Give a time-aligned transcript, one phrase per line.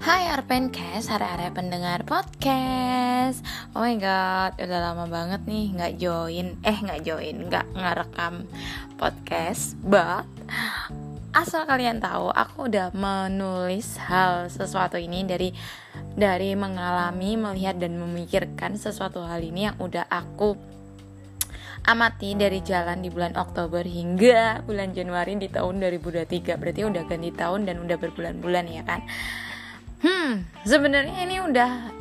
[0.00, 3.44] Hai Arpencast, hari-hari pendengar podcast.
[3.76, 6.56] Oh my god, udah lama banget nih nggak join.
[6.64, 8.48] Eh nggak join, nggak ngerekam
[8.96, 9.76] podcast.
[9.84, 10.24] But
[11.36, 15.52] asal kalian tahu aku udah menulis hal sesuatu ini dari
[16.16, 20.56] dari mengalami, melihat dan memikirkan sesuatu hal ini yang udah aku
[21.84, 27.30] amati dari jalan di bulan Oktober hingga bulan Januari di tahun 2023 berarti udah ganti
[27.36, 29.04] tahun dan udah berbulan-bulan ya kan
[30.00, 31.92] Hmm, sebenarnya ini udah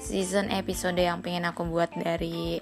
[0.00, 2.58] season episode yang pengen aku buat dari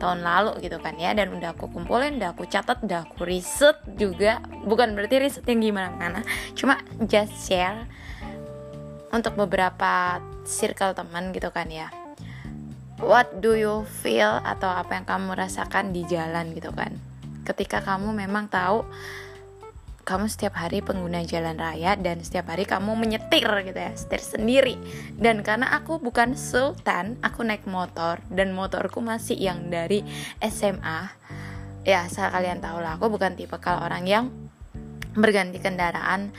[0.00, 1.12] tahun lalu gitu kan ya.
[1.12, 4.40] Dan udah aku kumpulin, udah aku catat, udah aku riset juga.
[4.64, 6.20] Bukan berarti riset yang gimana mana
[6.58, 7.84] cuma just share
[9.12, 10.18] untuk beberapa
[10.48, 11.92] circle teman gitu kan ya.
[13.00, 16.96] What do you feel atau apa yang kamu rasakan di jalan gitu kan?
[17.44, 18.84] Ketika kamu memang tahu
[20.10, 24.74] kamu setiap hari pengguna jalan raya dan setiap hari kamu menyetir gitu ya setir sendiri.
[25.14, 30.02] Dan karena aku bukan sultan aku naik motor dan motorku masih yang dari
[30.42, 31.14] SMA
[31.86, 34.24] ya asal kalian tahu lah aku bukan tipe kalau orang yang
[35.14, 36.34] berganti kendaraan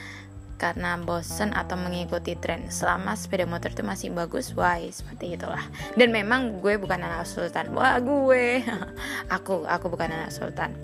[0.60, 2.68] karena bosen atau mengikuti tren.
[2.68, 4.86] Selama sepeda motor itu masih bagus why?
[4.92, 5.64] Seperti itulah.
[5.98, 7.72] Dan memang gue bukan anak sultan.
[7.74, 8.62] Wah gue.
[9.40, 10.76] Aku aku bukan anak sultan.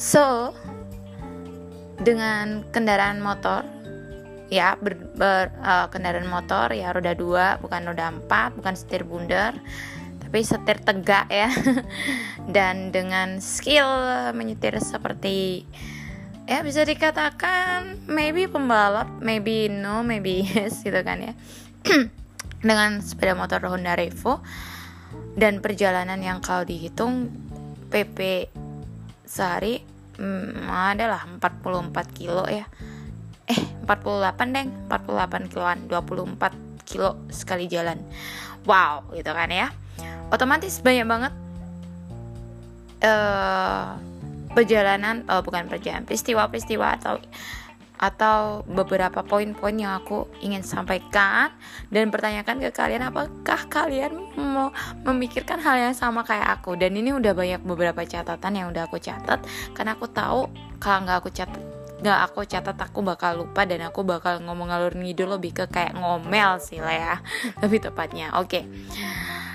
[0.00, 0.56] So
[2.00, 3.66] dengan kendaraan motor.
[4.52, 9.56] Ya ber, ber uh, kendaraan motor ya roda dua bukan roda empat bukan setir bundar
[10.20, 11.48] tapi setir tegak ya.
[12.56, 13.88] Dan dengan skill
[14.36, 15.64] menyetir seperti
[16.48, 21.32] ya bisa dikatakan maybe pembalap maybe no maybe yes gitu kan ya.
[22.62, 24.44] Dengan sepeda motor Honda Revo
[25.36, 27.32] dan perjalanan yang kau dihitung
[27.88, 28.48] PP
[29.24, 29.91] sehari
[30.22, 32.70] hmm, adalah 44 kilo ya.
[33.50, 34.70] Eh 48 deng.
[34.86, 37.98] 48 kiloan 24 kilo sekali jalan.
[38.62, 39.74] Wow gitu kan ya.
[40.30, 41.32] Otomatis banyak banget
[43.04, 43.98] uh,
[44.52, 47.18] perjalanan oh bukan perjalanan peristiwa-peristiwa atau
[48.02, 51.54] atau beberapa poin-poin yang aku ingin sampaikan
[51.94, 54.74] dan pertanyakan ke kalian apakah kalian mau
[55.06, 58.98] memikirkan hal yang sama kayak aku dan ini udah banyak beberapa catatan yang udah aku
[58.98, 59.38] catat
[59.70, 60.50] karena aku tahu
[60.82, 61.62] kalau nggak aku catat
[62.02, 65.94] nggak aku catat aku bakal lupa dan aku bakal ngomong ngalur ngidul lebih ke kayak
[65.94, 67.14] ngomel sih lah ya
[67.62, 68.66] lebih tepatnya oke okay.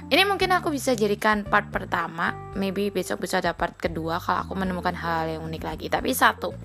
[0.08, 4.96] Ini mungkin aku bisa jadikan part pertama, maybe besok bisa dapat kedua kalau aku menemukan
[4.96, 5.92] -hal yang unik lagi.
[5.92, 6.56] Tapi satu,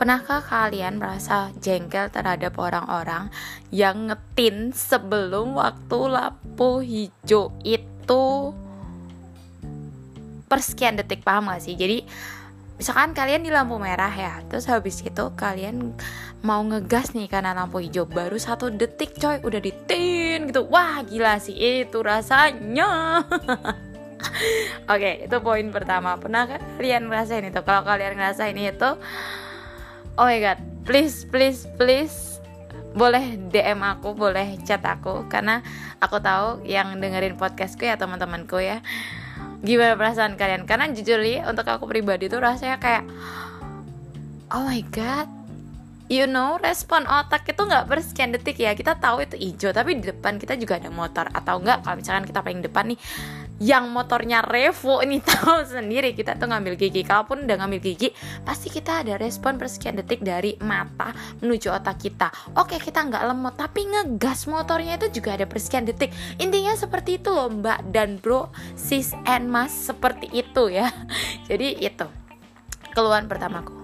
[0.00, 3.28] Pernahkah kalian merasa jengkel terhadap orang-orang
[3.68, 8.56] yang ngetin sebelum waktu lampu hijau itu?
[10.48, 11.76] Persekian detik paham gak sih?
[11.76, 12.08] Jadi
[12.80, 15.92] misalkan kalian di lampu merah ya terus habis itu kalian
[16.40, 20.64] mau ngegas nih karena lampu hijau baru satu detik coy udah ditin gitu.
[20.72, 23.20] Wah gila sih itu rasanya.
[24.88, 26.16] Oke okay, itu poin pertama.
[26.16, 26.48] Pernah
[26.80, 27.60] kalian ngerasain itu?
[27.60, 28.96] Kalau kalian ngerasain itu
[30.16, 32.42] oh my god please please please
[32.90, 35.62] boleh DM aku boleh chat aku karena
[36.02, 38.82] aku tahu yang dengerin podcastku ya teman-temanku ya
[39.60, 40.64] gimana perasaan kalian.
[40.64, 43.04] Karena jujur nih untuk aku pribadi tuh rasanya kayak
[44.50, 45.28] oh my god
[46.10, 48.72] you know respon otak itu nggak bersekian detik ya.
[48.72, 52.24] Kita tahu itu hijau tapi di depan kita juga ada motor atau enggak kalau misalkan
[52.26, 52.98] kita paling depan nih
[53.60, 56.16] yang motornya Revo ini tahu sendiri.
[56.16, 58.08] Kita tuh ngambil gigi kalaupun udah ngambil gigi
[58.42, 61.12] pasti kita ada respon persekian detik dari mata
[61.44, 62.32] menuju otak kita.
[62.56, 66.10] Oke kita nggak lemot tapi ngegas motornya itu juga ada persekian detik.
[66.40, 70.88] Intinya seperti itu loh mbak dan bro sis and mas seperti itu ya.
[71.48, 72.08] Jadi itu
[72.96, 73.80] keluhan pertamaku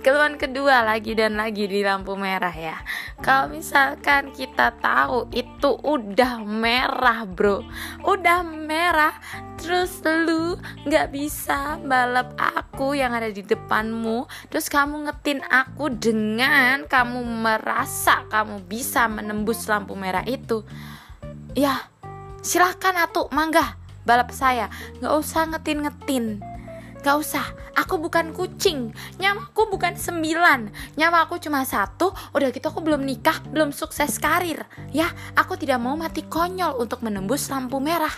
[0.00, 2.76] keluhan kedua lagi dan lagi di lampu merah ya.
[3.20, 7.60] Kalau misalkan kita tahu itu udah merah bro.
[8.04, 9.12] Udah merah
[9.60, 10.56] terus lu
[10.88, 14.24] nggak bisa balap aku yang ada di depanmu.
[14.48, 20.64] Terus kamu ngetin aku dengan kamu merasa kamu bisa menembus lampu merah itu.
[21.52, 21.92] Ya
[22.40, 23.76] silahkan atuh mangga
[24.08, 24.72] balap saya.
[24.96, 26.49] Nggak usah ngetin-ngetin
[27.00, 28.92] Gak usah, aku bukan kucing.
[29.16, 30.68] Nyamaku bukan sembilan.
[31.00, 32.12] Nyawa aku cuma satu.
[32.36, 34.68] Udah gitu aku belum nikah, belum sukses karir.
[34.92, 38.12] Ya, aku tidak mau mati konyol Untuk menembus lampu merah.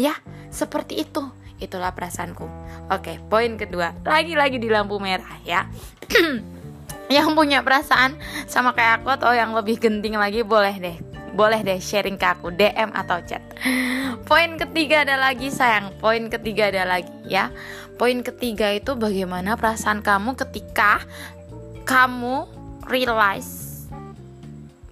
[0.00, 0.16] Ya,
[0.48, 1.20] seperti itu.
[1.60, 2.48] Itulah perasaanku.
[2.88, 3.92] Oke, poin kedua.
[4.08, 5.68] Lagi-lagi di lampu merah ya.
[7.12, 8.16] Yang punya perasaan
[8.48, 12.54] sama kayak aku Atau yang lebih genting lagi boleh deh boleh deh sharing ke aku
[12.54, 13.42] DM atau chat.
[14.28, 15.92] Poin ketiga ada lagi sayang.
[15.98, 17.50] Poin ketiga ada lagi ya.
[17.98, 21.02] Poin ketiga itu bagaimana perasaan kamu ketika
[21.84, 22.48] kamu
[22.88, 23.84] realize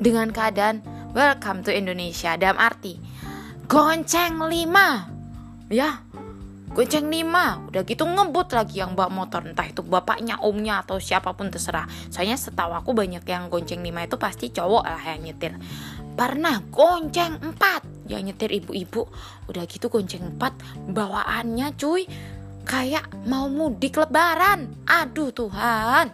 [0.03, 0.83] dengan keadaan
[1.15, 2.99] welcome to Indonesia dalam arti
[3.71, 5.07] gonceng lima
[5.71, 6.03] ya
[6.73, 11.37] gonceng lima udah gitu ngebut lagi yang bawa motor entah itu bapaknya omnya atau siapa
[11.37, 15.57] pun terserah soalnya setahu aku banyak yang gonceng lima itu pasti cowok lah yang nyetir
[16.15, 18.09] pernah gonceng empat.
[18.11, 19.09] Yang nyetir ibu-ibu.
[19.49, 20.57] Udah gitu gonceng empat
[20.91, 22.05] bawaannya cuy
[22.63, 24.71] kayak mau mudik lebaran.
[24.87, 26.13] Aduh Tuhan.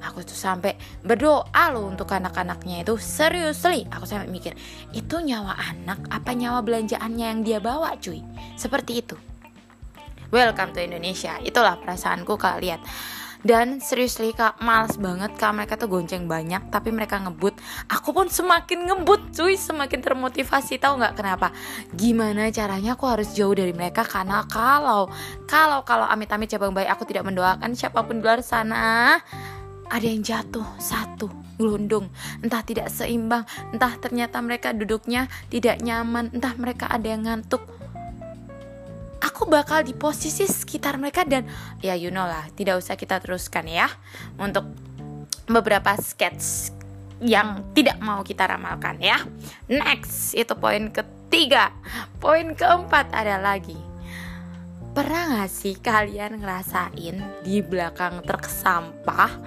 [0.00, 2.96] Aku tuh sampai berdoa loh untuk anak-anaknya itu.
[2.96, 4.56] Seriously aku sampai mikir
[4.96, 8.24] itu nyawa anak apa nyawa belanjaannya yang dia bawa cuy?
[8.56, 9.16] Seperti itu.
[10.32, 11.36] Welcome to Indonesia.
[11.42, 12.62] Itulah perasaanku kak.
[12.64, 12.80] Lihat
[13.40, 15.52] dan seriously kak males banget kak.
[15.56, 17.56] Mereka tuh gonceng banyak tapi mereka ngebut.
[17.88, 19.56] Aku pun semakin ngebut cuy.
[19.56, 21.52] Semakin termotivasi tahu nggak kenapa?
[21.96, 24.04] Gimana caranya aku harus jauh dari mereka?
[24.04, 25.08] Karena kalau
[25.48, 29.18] kalau kalau amit-amit cabang bayi aku tidak mendoakan siapa pun di luar sana.
[29.90, 31.26] Ada yang jatuh satu
[31.58, 32.08] gelundung
[32.40, 33.44] entah tidak seimbang
[33.74, 37.60] entah ternyata mereka duduknya tidak nyaman entah mereka ada yang ngantuk
[39.20, 41.44] aku bakal di posisi sekitar mereka dan
[41.84, 43.88] ya you know lah tidak usah kita teruskan ya
[44.40, 44.68] untuk
[45.50, 46.72] beberapa sketch
[47.20, 49.20] yang tidak mau kita ramalkan ya.
[49.68, 51.68] Next itu poin ketiga.
[52.16, 53.76] Poin keempat ada lagi.
[54.90, 59.38] Pernah gak sih kalian ngerasain di belakang truk sampah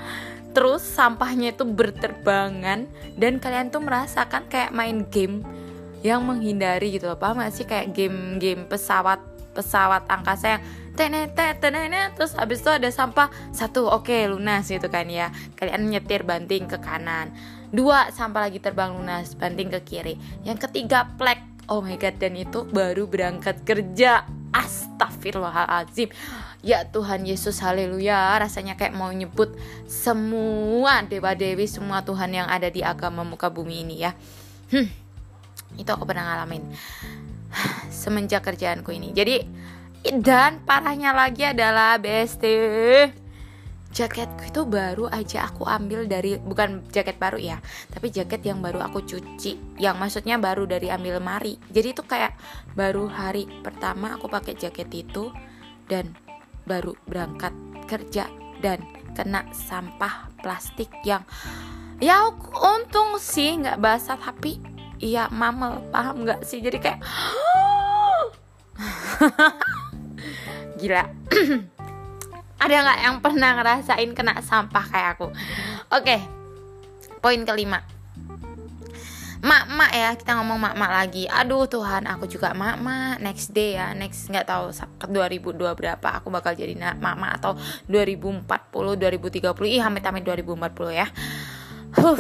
[0.54, 2.86] terus sampahnya itu berterbangan
[3.18, 5.42] dan kalian tuh merasakan kayak main game
[6.06, 7.66] yang menghindari gitu loh paham gak sih?
[7.66, 10.64] Kayak game-game pesawat pesawat angkasa yang
[10.94, 13.90] tenet tenet terus habis itu ada sampah satu.
[13.90, 15.30] Oke okay, lunas gitu kan ya.
[15.58, 17.34] Kalian nyetir banting ke kanan.
[17.74, 20.16] Dua sampah lagi terbang lunas banting ke kiri.
[20.46, 21.42] Yang ketiga plek.
[21.72, 24.28] Oh my god dan itu baru berangkat kerja.
[24.54, 26.14] Astagfirullahaladzim.
[26.62, 28.38] Ya Tuhan Yesus haleluya.
[28.38, 29.58] Rasanya kayak mau nyebut
[29.90, 34.14] semua dewa dewi semua Tuhan yang ada di agama muka bumi ini ya.
[34.70, 34.90] Hmm,
[35.78, 36.64] itu aku pernah ngalamin
[38.04, 39.14] semenjak kerjaanku ini.
[39.14, 39.44] Jadi
[40.20, 43.24] dan parahnya lagi adalah bestie
[43.94, 47.58] jaketku itu baru aja aku ambil dari bukan jaket baru ya
[47.94, 52.34] tapi jaket yang baru aku cuci yang maksudnya baru dari ambil lemari jadi itu kayak
[52.74, 55.30] baru hari pertama aku pakai jaket itu
[55.86, 56.18] dan
[56.66, 57.54] baru berangkat
[57.86, 58.26] kerja
[58.66, 58.82] dan
[59.14, 61.22] kena sampah plastik yang
[62.02, 62.34] ya
[62.66, 64.58] untung sih nggak basah tapi
[65.04, 66.64] iya mamel paham nggak sih?
[66.64, 67.04] Jadi kayak
[70.80, 71.04] gila.
[72.64, 75.28] Ada nggak yang pernah ngerasain kena sampah kayak aku?
[75.92, 76.24] Oke
[77.24, 77.80] poin kelima.
[79.44, 81.28] Mak-mak ya kita ngomong mak-mak lagi.
[81.28, 83.20] Aduh Tuhan aku juga mak-mak.
[83.20, 87.60] Next day ya next nggak tahu 2002 berapa aku bakal jadi mak-mak atau
[87.92, 91.08] 2040 2030 ih amit-amit 2040 ya.
[92.00, 92.20] Huh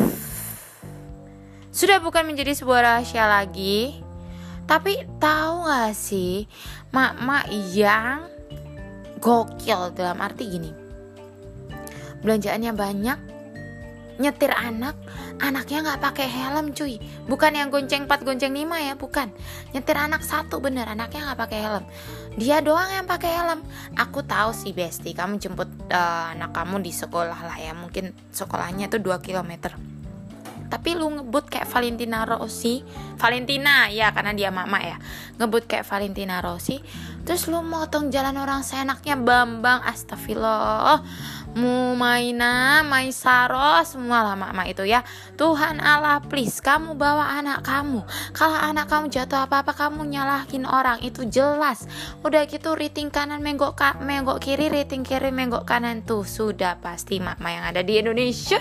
[1.73, 3.97] sudah bukan menjadi sebuah rahasia lagi.
[4.63, 6.47] Tapi tahu gak sih
[6.93, 8.29] mak-mak yang
[9.19, 10.71] gokil dalam arti gini.
[12.23, 13.19] Belanjaannya banyak
[14.21, 14.93] nyetir anak
[15.41, 17.01] anaknya nggak pakai helm cuy.
[17.25, 19.27] Bukan yang gonceng 4 gonceng 5 ya bukan.
[19.73, 21.83] Nyetir anak satu bener anaknya nggak pakai helm.
[22.37, 23.59] Dia doang yang pakai helm.
[23.97, 27.73] Aku tahu sih Besti kamu jemput uh, anak kamu di sekolah lah ya.
[27.73, 29.92] Mungkin sekolahnya tuh 2 kilometer
[30.73, 32.81] tapi lu ngebut kayak Valentina Rossi.
[33.21, 34.97] Valentina ya karena dia mama ya.
[35.37, 36.81] Ngebut kayak Valentina Rossi.
[37.21, 41.05] Terus lu motong jalan orang seenaknya Bambang astagfirullah
[41.53, 45.05] Mumaina, Maisaro, semua lah mama itu ya.
[45.37, 48.01] Tuhan Allah, please kamu bawa anak kamu.
[48.33, 51.85] Kalau anak kamu jatuh apa-apa kamu nyalahin orang itu jelas.
[52.25, 57.21] Udah gitu rating kanan menggok ka, menggok kiri, rating kiri menggok kanan tuh sudah pasti
[57.21, 58.57] mama yang ada di Indonesia.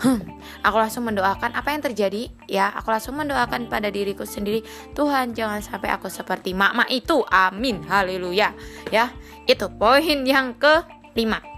[0.00, 0.22] Hmm,
[0.62, 2.70] aku langsung mendoakan apa yang terjadi ya.
[2.78, 4.62] Aku langsung mendoakan pada diriku sendiri.
[4.94, 7.26] Tuhan jangan sampai aku seperti mama itu.
[7.26, 7.82] Amin.
[7.84, 8.54] Haleluya.
[8.94, 9.10] Ya,
[9.50, 10.86] itu poin yang ke
[11.18, 11.49] lima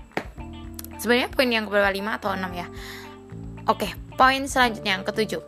[1.03, 2.67] sebenarnya poin yang keberapa 5 atau 6 ya?
[3.67, 5.43] Oke poin selanjutnya yang ketujuh.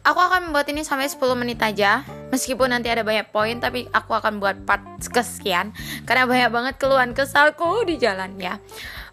[0.00, 2.02] Aku akan membuat ini sampai 10 menit aja.
[2.34, 5.70] Meskipun nanti ada banyak poin tapi aku akan buat part kesekian.
[6.02, 8.58] Karena banyak banget keluhan kesalku di jalan ya.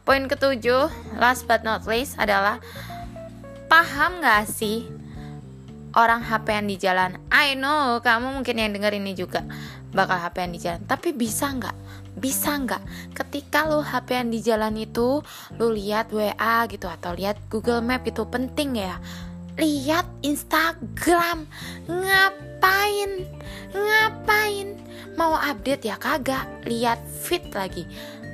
[0.07, 0.87] Poin ketujuh
[1.19, 2.63] last but not least adalah
[3.67, 4.87] paham gak sih
[5.91, 7.19] orang hp yang di jalan?
[7.29, 9.43] I know kamu mungkin yang denger ini juga
[9.95, 11.75] bakal hp yang di jalan tapi bisa nggak?
[12.17, 13.13] Bisa nggak?
[13.13, 15.21] Ketika lo HP yang di jalan itu
[15.53, 18.97] lo lihat WA gitu atau lihat Google Map itu penting ya.
[19.57, 21.45] Lihat Instagram.
[21.85, 23.11] Ngapain?
[23.69, 24.67] Ngapain?
[25.13, 26.45] Mau update ya kagak?
[26.65, 27.85] Lihat fit lagi.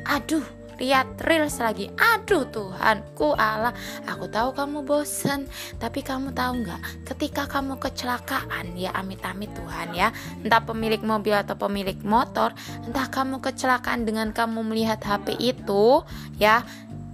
[0.08, 1.90] Aduh lihat reels lagi.
[1.98, 3.74] Aduh Tuhanku Allah.
[4.10, 5.46] Aku tahu kamu bosen
[5.78, 6.82] tapi kamu tahu nggak?
[7.14, 10.10] Ketika kamu kecelakaan ya amit-amit Tuhan ya.
[10.42, 16.02] Entah pemilik mobil atau pemilik motor entah kamu kecelakaan dengan kamu melihat HP itu
[16.38, 16.66] ya.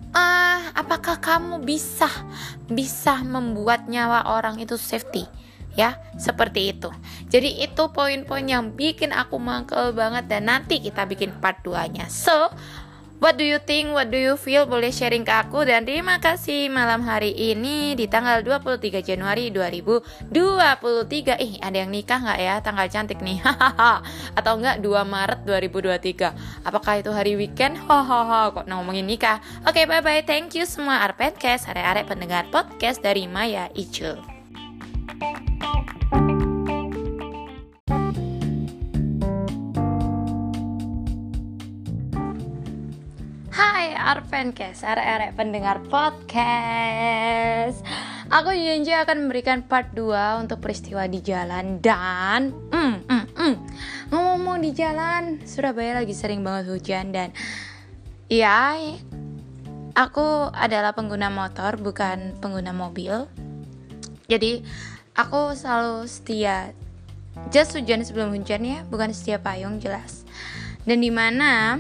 [0.10, 2.10] Uh, apakah kamu bisa
[2.66, 5.30] bisa membuat nyawa orang itu safety
[5.78, 6.02] ya?
[6.18, 6.90] Seperti itu.
[7.30, 12.10] Jadi itu poin-poin yang bikin aku mangkel banget dan nanti kita bikin part 2 nya
[12.10, 12.50] so
[13.20, 13.92] What do you think?
[13.92, 14.64] What do you feel?
[14.64, 21.36] Boleh sharing ke aku dan terima kasih malam hari ini di tanggal 23 Januari 2023.
[21.36, 22.56] Ih, ada yang nikah nggak ya?
[22.64, 23.44] Tanggal cantik nih.
[24.40, 26.64] Atau enggak 2 Maret 2023.
[26.64, 27.76] Apakah itu hari weekend?
[27.92, 29.44] Hahaha, kok ngomongin nikah.
[29.68, 30.24] Oke, okay, bye-bye.
[30.24, 34.16] Thank you semua Arpetkes, are-are pendengar podcast dari Maya Icul.
[43.80, 47.80] Arvencast, arek-arek pendengar podcast.
[48.28, 53.56] Aku janji akan memberikan part 2 untuk peristiwa di jalan dan mm, mm, mm.
[54.12, 57.32] ngomong di jalan Surabaya lagi sering banget hujan dan
[58.28, 58.76] ya
[59.96, 63.32] aku adalah pengguna motor bukan pengguna mobil.
[64.28, 64.60] Jadi
[65.16, 66.76] aku selalu setia
[67.48, 70.28] jas hujan sebelum hujan ya, bukan setia payung jelas.
[70.84, 71.80] Dan di mana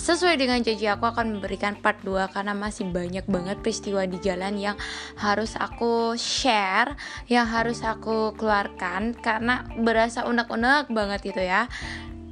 [0.00, 4.56] Sesuai dengan janji aku akan memberikan part 2 karena masih banyak banget peristiwa di jalan
[4.56, 4.80] yang
[5.20, 6.96] harus aku share,
[7.28, 11.68] yang harus aku keluarkan karena berasa unek-unek banget itu ya.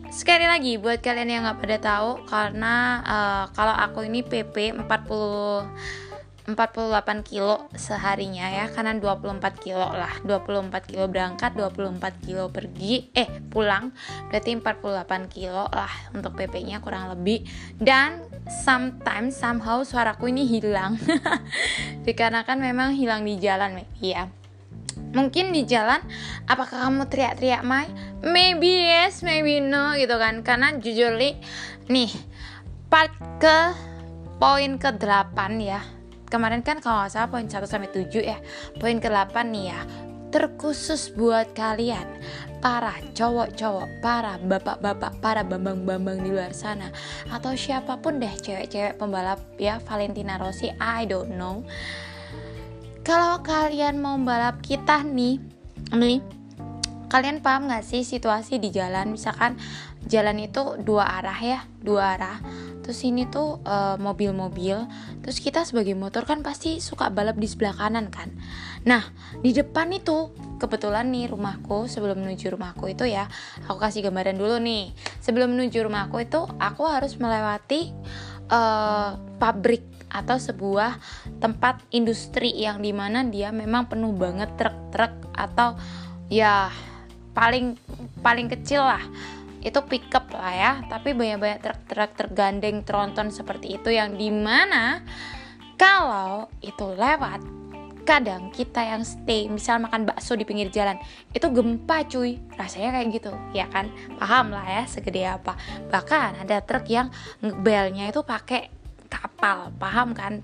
[0.08, 6.07] Sekali lagi buat kalian yang nggak pada tahu karena uh, kalau aku ini PP 40
[6.48, 10.16] 48 kilo seharinya ya karena 24 kilo lah.
[10.24, 13.92] 24 kilo berangkat 24 kilo pergi eh pulang.
[14.32, 17.44] Berarti 48 kilo lah untuk PP nya kurang lebih.
[17.76, 18.24] Dan
[18.64, 20.96] sometimes somehow suaraku ini hilang.
[22.08, 24.32] Dikarenakan memang hilang di jalan ya
[24.98, 26.02] mungkin di jalan
[26.44, 27.88] apakah kamu teriak-teriak Mai?
[28.20, 30.40] Maybe yes maybe no gitu kan.
[30.40, 31.36] Karena jujur li
[31.92, 32.12] nih
[32.88, 33.58] part ke
[34.40, 35.97] poin ke 8 ya
[36.28, 38.38] kemarin kan kalau nggak salah poin 1 sampai 7 ya.
[38.76, 39.80] Poin ke-8 nih ya.
[40.28, 42.04] Terkhusus buat kalian
[42.60, 46.92] para cowok-cowok, para bapak-bapak, para bambang-bambang di luar sana
[47.32, 51.64] atau siapa pun deh cewek-cewek pembalap ya Valentina Rossi, I don't know.
[53.08, 55.40] Kalau kalian mau balap kita nih,
[55.96, 56.20] nih
[57.08, 59.56] kalian paham gak sih situasi di jalan misalkan
[60.04, 62.36] jalan itu dua arah ya dua arah
[62.88, 64.88] terus ini tuh uh, mobil-mobil
[65.20, 68.32] terus kita sebagai motor kan pasti suka balap di sebelah kanan kan.
[68.88, 69.12] Nah
[69.44, 73.28] di depan itu kebetulan nih rumahku sebelum menuju rumahku itu ya
[73.68, 74.96] aku kasih gambaran dulu nih.
[75.20, 77.92] Sebelum menuju rumahku itu aku harus melewati
[78.48, 80.96] uh, pabrik atau sebuah
[81.44, 85.76] tempat industri yang di mana dia memang penuh banget truk-truk atau
[86.32, 86.72] ya
[87.36, 87.76] paling
[88.24, 89.04] paling kecil lah
[89.62, 90.72] itu pickup lah ya.
[90.86, 95.02] Tapi banyak-banyak truk-truk tergandeng tronton seperti itu yang di mana
[95.78, 97.58] kalau itu lewat
[98.08, 100.96] kadang kita yang stay misal makan bakso di pinggir jalan
[101.36, 102.40] itu gempa cuy.
[102.56, 103.92] Rasanya kayak gitu ya kan?
[104.16, 105.60] Paham lah ya segede apa.
[105.92, 107.12] Bahkan ada truk yang
[107.42, 108.72] belnya itu pakai
[109.12, 110.40] kapal paham kan?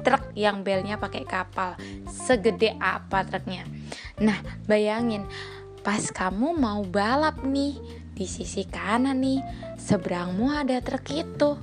[0.00, 1.76] Truk yang belnya pakai kapal
[2.08, 3.68] segede apa truknya?
[4.18, 5.28] Nah bayangin
[5.84, 7.76] pas kamu mau balap nih
[8.14, 9.42] di sisi kanan nih,
[9.74, 11.58] seberangmu ada truk itu.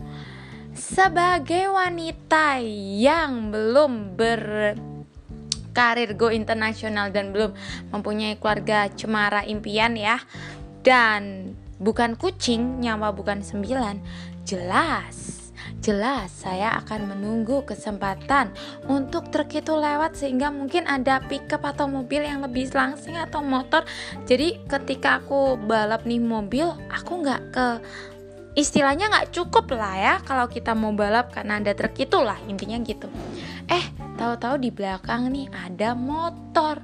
[0.76, 2.60] Sebagai wanita
[3.00, 7.56] yang belum berkarir go internasional dan belum
[7.96, 10.20] mempunyai keluarga cemara impian ya,
[10.84, 14.00] dan bukan kucing, nyawa bukan sembilan,
[14.44, 15.31] jelas
[15.82, 18.54] jelas saya akan menunggu kesempatan
[18.86, 23.82] untuk truk itu lewat sehingga mungkin ada pickup atau mobil yang lebih langsing atau motor.
[24.30, 27.68] Jadi ketika aku balap nih mobil aku nggak ke
[28.54, 33.10] istilahnya nggak cukup lah ya kalau kita mau balap karena ada truk itulah intinya gitu.
[33.66, 33.86] Eh
[34.22, 36.78] tahu-tahu di belakang nih ada motor.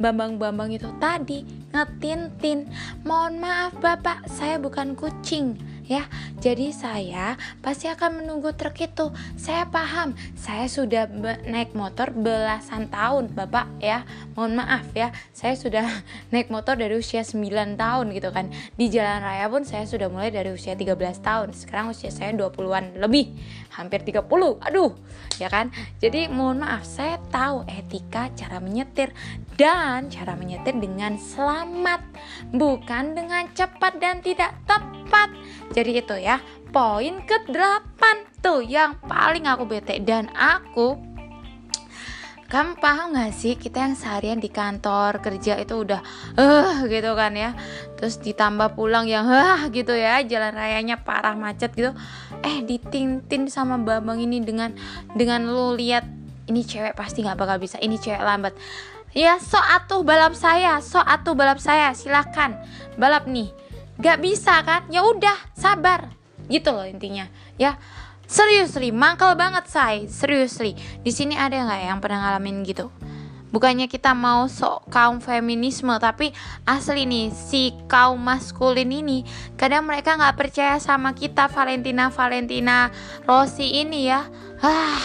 [0.00, 1.44] Bambang-bambang itu tadi
[1.76, 2.64] ngetintin.
[3.04, 6.06] Mohon maaf bapak saya bukan kucing ya.
[6.38, 9.10] Jadi saya pasti akan menunggu truk itu.
[9.34, 11.10] Saya paham, saya sudah
[11.44, 14.06] naik motor belasan tahun, Bapak ya.
[14.38, 15.82] Mohon maaf ya, saya sudah
[16.32, 18.54] naik motor dari usia 9 tahun gitu kan.
[18.78, 21.50] Di jalan raya pun saya sudah mulai dari usia 13 tahun.
[21.52, 23.34] Sekarang usia saya 20-an lebih,
[23.74, 24.22] hampir 30.
[24.62, 24.94] Aduh,
[25.42, 25.74] ya kan?
[25.98, 29.10] Jadi mohon maaf, saya tahu etika cara menyetir
[29.60, 32.00] dan cara menyetir dengan selamat,
[32.54, 35.32] bukan dengan cepat dan tidak tepat.
[35.70, 36.42] Jadi itu ya,
[36.74, 38.02] poin ke-8
[38.42, 41.10] tuh yang paling aku bete dan aku
[42.50, 46.02] kamu paham gak sih kita yang seharian di kantor kerja itu udah
[46.34, 47.54] eh uh, gitu kan ya.
[47.94, 51.94] Terus ditambah pulang yang ah uh, gitu ya jalan rayanya parah macet gitu.
[52.42, 54.74] Eh ditintin sama babang ini dengan
[55.14, 56.10] dengan lu lihat
[56.50, 58.58] ini cewek pasti nggak bakal bisa ini cewek lambat.
[59.14, 62.58] Ya so atuh balap saya so atuh balap saya silakan.
[62.98, 63.54] Balap nih
[64.00, 66.10] gak bisa kan ya udah sabar
[66.48, 67.28] gitu loh intinya
[67.60, 67.78] ya
[68.30, 70.06] Seriously, mangkal banget say.
[70.06, 72.86] Seriously, di sini ada nggak yang pernah ngalamin gitu?
[73.50, 76.30] Bukannya kita mau sok kaum feminisme, tapi
[76.62, 79.26] asli nih si kaum maskulin ini
[79.58, 82.94] kadang mereka nggak percaya sama kita Valentina Valentina
[83.26, 84.30] Rossi ini ya.
[84.62, 85.02] Ah,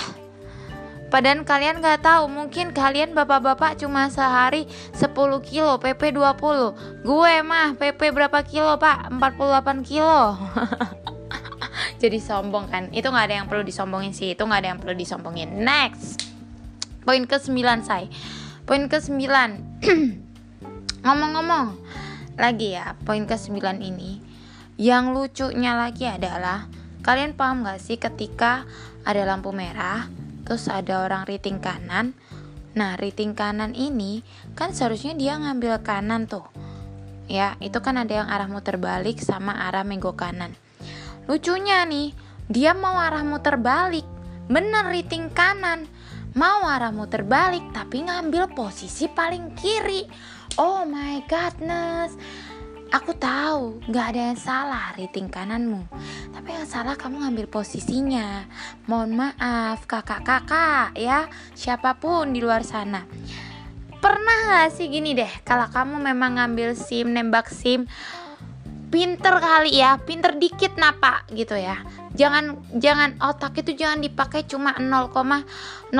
[1.09, 5.13] Padahal kalian nggak tahu, mungkin kalian bapak-bapak cuma sehari 10
[5.45, 7.05] kilo, PP 20.
[7.05, 9.13] Gue mah PP berapa kilo, Pak?
[9.13, 10.35] 48 kilo.
[12.01, 14.95] jadi sombong kan itu nggak ada yang perlu disombongin sih itu nggak ada yang perlu
[14.95, 16.27] disombongin next
[17.01, 18.09] poin ke sembilan say
[18.65, 19.81] poin ke sembilan
[21.05, 21.67] ngomong-ngomong
[22.35, 24.11] lagi ya poin ke sembilan ini
[24.75, 26.67] yang lucunya lagi adalah
[27.05, 28.67] kalian paham gak sih ketika
[29.07, 32.15] ada lampu merah terus ada orang riting kanan
[32.77, 34.23] nah riting kanan ini
[34.53, 36.47] kan seharusnya dia ngambil kanan tuh
[37.27, 40.53] ya itu kan ada yang arah muter balik sama arah menggo kanan
[41.25, 42.13] Lucunya nih,
[42.45, 44.05] dia mau arah muter balik.
[44.45, 45.89] Bener riting kanan.
[46.37, 50.05] Mau arah muter balik tapi ngambil posisi paling kiri.
[50.61, 52.13] Oh my godness.
[52.95, 55.83] Aku tahu gak ada yang salah riting kananmu
[56.31, 58.47] Tapi yang salah kamu ngambil posisinya.
[58.87, 61.27] Mohon maaf kakak-kakak ya.
[61.51, 63.03] Siapa pun di luar sana.
[63.99, 67.83] Pernah gak sih gini deh Kalau kamu memang ngambil SIM, nembak SIM
[68.95, 71.83] pinter kali ya pinter dikit napa gitu ya.
[72.15, 75.91] Jangan jangan otak itu jangan dipakai cuma 0,0001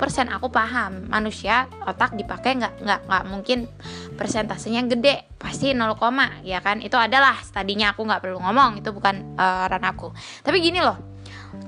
[0.00, 0.32] persen.
[0.32, 3.68] Aku paham manusia otak dipakai nggak nggak nggak mungkin
[4.16, 6.00] persentasenya gede pasti 0,
[6.40, 6.80] ya kan?
[6.80, 11.11] Itu adalah tadinya aku nggak perlu ngomong itu bukan uh, ranahku tapi gini loh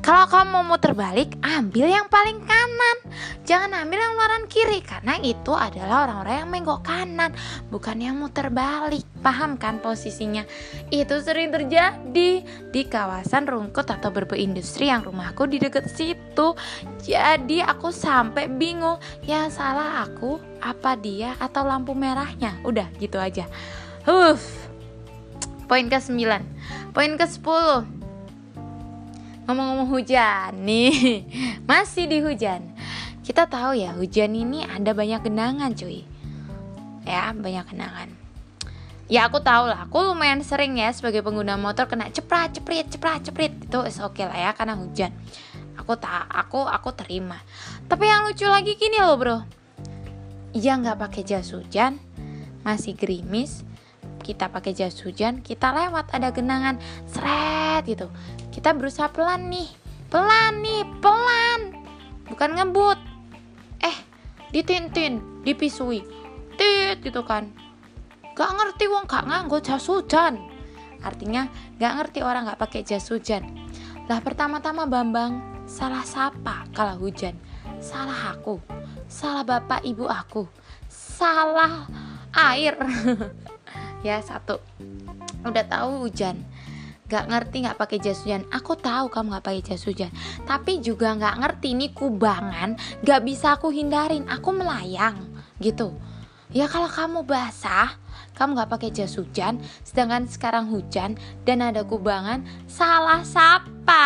[0.05, 2.97] kalau kamu mau muter balik, ambil yang paling kanan.
[3.44, 7.33] Jangan ambil yang luaran kiri karena itu adalah orang-orang yang menggok kanan,
[7.68, 9.05] bukan yang muter balik.
[9.20, 10.44] Paham kan posisinya?
[10.92, 16.53] Itu sering terjadi di kawasan rungkut atau berbeindustri yang rumahku di dekat situ.
[17.01, 22.61] Jadi aku sampai bingung, yang salah aku apa dia atau lampu merahnya?
[22.64, 23.49] Udah gitu aja.
[24.05, 24.68] Huff.
[25.64, 26.29] Poin ke-9.
[26.92, 28.04] Poin ke-10
[29.45, 31.25] Ngomong-ngomong hujan nih,
[31.69, 32.65] masih di hujan.
[33.21, 36.05] Kita tahu ya, hujan ini ada banyak genangan, cuy.
[37.05, 38.09] Ya, banyak genangan.
[39.05, 43.21] Ya aku tahu lah, aku lumayan sering ya sebagai pengguna motor kena ceprat, ceprit, ceprat,
[43.21, 43.53] ceprit.
[43.53, 45.13] Itu oke okay lah ya karena hujan.
[45.77, 47.37] Aku tak, aku aku terima.
[47.85, 49.39] Tapi yang lucu lagi gini loh bro.
[50.57, 52.01] Ya nggak pakai jas hujan,
[52.65, 53.61] masih gerimis,
[54.25, 58.09] kita pakai jas hujan, kita lewat ada genangan, seret gitu.
[58.49, 59.69] Kita berusaha pelan nih,
[60.09, 61.61] pelan nih, pelan,
[62.33, 62.97] bukan ngebut.
[63.85, 63.97] Eh,
[64.49, 66.01] ditintin, dipisui,
[66.57, 67.53] tit gitu kan.
[68.33, 70.41] Gak ngerti wong gak nganggo jas hujan.
[71.05, 73.45] Artinya gak ngerti orang gak pakai jas hujan.
[74.09, 77.37] Lah pertama-tama Bambang salah siapa kalau hujan?
[77.85, 78.65] Salah aku,
[79.07, 80.49] salah bapak ibu aku,
[80.89, 81.85] salah
[82.33, 82.75] air.
[84.05, 84.61] ya satu.
[85.43, 86.45] Udah tahu hujan.
[87.09, 88.45] Gak ngerti nggak pakai jas hujan.
[88.53, 90.12] Aku tahu kamu nggak pakai jas hujan.
[90.45, 94.29] Tapi juga nggak ngerti ini kubangan gak bisa aku hindarin.
[94.29, 95.17] Aku melayang
[95.59, 95.97] gitu.
[96.53, 97.97] Ya kalau kamu basah
[98.35, 101.14] kamu nggak pakai jas hujan sedangkan sekarang hujan
[101.47, 104.05] dan ada kubangan salah siapa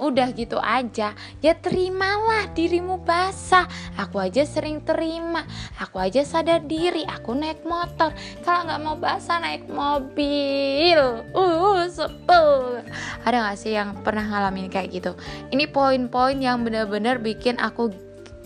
[0.00, 1.12] udah gitu aja.
[1.44, 3.68] Ya terimalah dirimu basah.
[4.00, 5.44] Aku aja sering terima.
[5.76, 8.10] Aku aja sadar diri aku naik motor.
[8.42, 11.22] Kalau nggak mau basah naik mobil.
[11.36, 12.80] Uh sepel.
[13.22, 15.12] Ada gak sih yang pernah ngalamin kayak gitu?
[15.52, 17.92] Ini poin-poin yang bener-bener bikin aku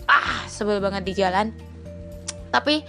[0.05, 1.55] ah sebel banget di jalan.
[2.51, 2.83] Tapi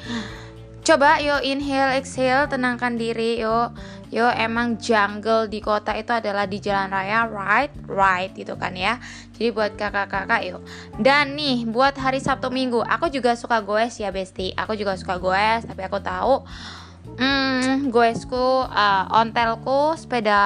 [0.87, 3.75] Coba yo inhale exhale tenangkan diri yo.
[4.07, 9.03] Yo emang jungle di kota itu adalah di jalan raya right right gitu kan ya.
[9.35, 10.62] Jadi buat kakak-kakak yuk
[10.96, 15.20] dan nih buat hari Sabtu Minggu aku juga suka goes ya besti aku juga suka
[15.20, 16.40] goes tapi aku tahu
[17.20, 20.40] hmm, goesku uh, ontelku sepeda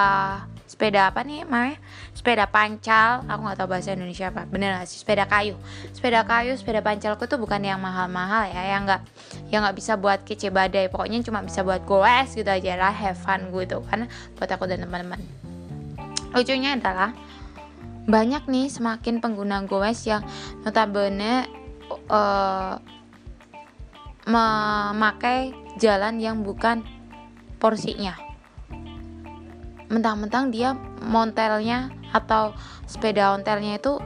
[0.66, 1.78] sepeda apa nih namanya
[2.20, 4.44] sepeda pancal aku nggak tahu bahasa Indonesia apa.
[4.44, 5.00] Bener gak sih?
[5.00, 5.56] Sepeda kayu.
[5.96, 8.76] Sepeda kayu sepeda pancalku tuh bukan yang mahal-mahal ya.
[8.76, 9.00] Yang nggak
[9.48, 10.92] yang nggak bisa buat kece badai.
[10.92, 14.04] Pokoknya cuma bisa buat goes gitu aja lah have fun gitu kan
[14.36, 15.16] buat aku dan teman-teman.
[16.36, 17.16] Lucunya adalah
[18.04, 20.20] banyak nih semakin pengguna goes yang
[20.60, 21.48] notabene
[22.12, 22.76] uh,
[24.28, 26.84] memakai jalan yang bukan
[27.56, 28.12] porsinya.
[29.88, 32.54] Mentang-mentang dia montelnya atau
[32.86, 33.98] sepeda ontelnya itu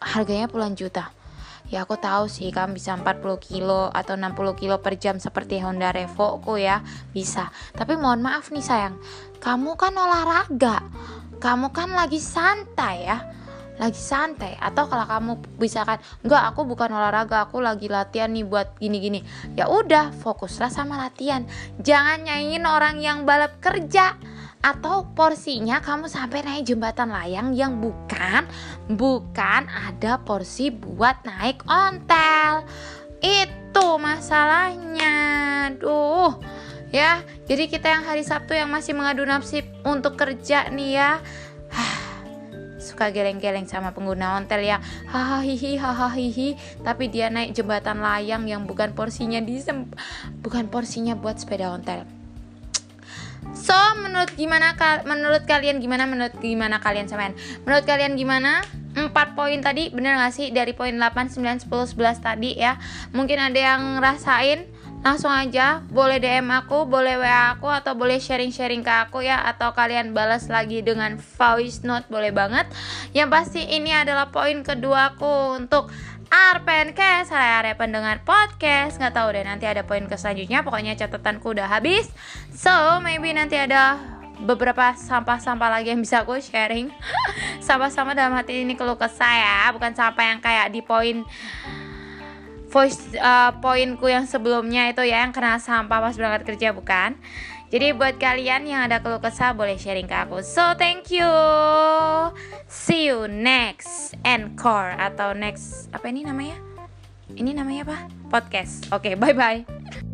[0.00, 1.16] harganya puluhan juta.
[1.66, 5.90] Ya aku tahu sih kamu bisa 40 kilo atau 60 kilo per jam seperti Honda
[5.90, 6.78] Revo ku ya
[7.10, 7.50] bisa.
[7.74, 8.94] Tapi mohon maaf nih sayang.
[9.42, 10.86] Kamu kan olahraga.
[11.42, 13.18] Kamu kan lagi santai ya.
[13.82, 14.54] Lagi santai.
[14.62, 19.26] Atau kalau kamu bisa kan enggak aku bukan olahraga aku lagi latihan nih buat gini-gini.
[19.58, 21.50] Ya udah fokuslah sama latihan.
[21.82, 24.14] Jangan nyanyiin orang yang balap kerja
[24.64, 28.48] atau porsinya kamu sampai naik jembatan layang yang bukan
[28.90, 32.66] bukan ada porsi buat naik ontel.
[33.22, 35.14] Itu masalahnya.
[35.78, 36.34] Duh
[36.94, 37.22] ya.
[37.46, 41.10] Jadi kita yang hari Sabtu yang masih mengadu nasib untuk kerja nih ya.
[42.86, 46.48] Suka geleng-geleng sama pengguna ontel yang hahaha hahaha
[46.86, 49.58] tapi dia naik jembatan layang yang bukan porsinya di
[50.40, 52.15] bukan porsinya buat sepeda ontel
[53.56, 54.76] So, menurut gimana
[55.08, 57.32] menurut kalian gimana menurut gimana kalian samain?
[57.64, 58.60] Menurut kalian gimana?
[58.96, 62.80] 4 poin tadi bener gak sih dari poin 8, 9, 10, 11 tadi ya
[63.12, 64.64] Mungkin ada yang ngerasain
[65.06, 69.70] langsung aja boleh DM aku, boleh WA aku atau boleh sharing-sharing ke aku ya atau
[69.70, 72.66] kalian balas lagi dengan voice note boleh banget.
[73.14, 75.94] Yang pasti ini adalah poin kedua aku untuk
[76.36, 79.00] Arpencast, area pendengar podcast.
[79.00, 80.60] Nggak tahu deh nanti ada poin ke selanjutnya.
[80.60, 82.12] Pokoknya catatanku udah habis.
[82.52, 83.96] So maybe nanti ada
[84.44, 86.92] beberapa sampah-sampah lagi yang bisa aku sharing.
[87.66, 89.72] Sampah-sampah dalam hati ini keluh kesah ya.
[89.72, 91.24] Bukan sampah yang kayak di poin
[92.68, 97.16] voice uh, poinku yang sebelumnya itu ya yang kena sampah pas berangkat kerja bukan
[97.66, 100.38] jadi buat kalian yang ada keluh kesah boleh sharing ke aku.
[100.46, 101.26] So thank you.
[102.70, 106.58] See you next encore atau next apa ini namanya?
[107.34, 107.98] Ini namanya apa?
[108.30, 108.86] Podcast.
[108.94, 110.05] Oke okay, bye bye